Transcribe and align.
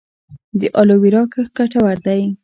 د 0.59 0.61
الوویرا 0.79 1.23
کښت 1.31 1.51
ګټور 1.57 1.97
دی؟ 2.05 2.21